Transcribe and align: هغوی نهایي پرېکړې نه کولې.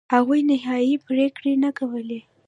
هغوی 0.13 0.41
نهایي 0.49 0.95
پرېکړې 1.07 1.53
نه 1.63 1.69
کولې. 1.77 2.19